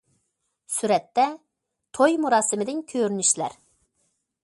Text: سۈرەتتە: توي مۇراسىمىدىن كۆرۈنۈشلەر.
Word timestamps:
سۈرەتتە: 0.75 1.27
توي 1.99 2.19
مۇراسىمىدىن 2.25 2.83
كۆرۈنۈشلەر. 2.93 3.59